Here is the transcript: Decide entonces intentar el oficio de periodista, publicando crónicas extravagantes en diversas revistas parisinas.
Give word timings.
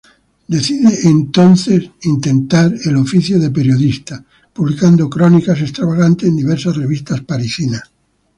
Decide 0.47 0.97
entonces 1.07 1.91
intentar 2.01 2.73
el 2.85 2.95
oficio 2.97 3.37
de 3.39 3.51
periodista, 3.51 4.25
publicando 4.51 5.07
crónicas 5.11 5.61
extravagantes 5.61 6.27
en 6.27 6.37
diversas 6.37 6.75
revistas 6.75 7.21
parisinas. 7.21 7.83